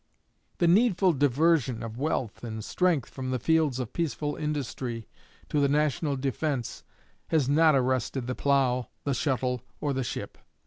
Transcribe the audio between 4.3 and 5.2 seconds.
industry